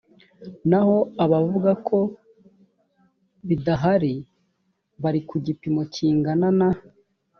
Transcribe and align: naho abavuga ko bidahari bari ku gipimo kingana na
naho 0.69 0.97
abavuga 1.23 1.71
ko 1.87 1.97
bidahari 3.47 4.13
bari 5.01 5.21
ku 5.29 5.35
gipimo 5.45 5.81
kingana 5.93 6.49
na 6.59 6.69